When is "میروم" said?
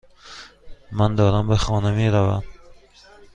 1.91-2.43